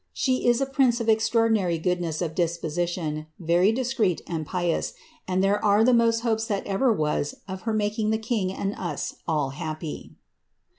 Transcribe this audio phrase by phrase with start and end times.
[0.13, 4.95] Shei>* prince of extraordinary gtKxincss of diapu^ition, very discreet and pious,
[5.29, 8.51] ■*' there arc the most hopes that there ever was of her making the king
[8.51, 10.15] and vttH happy."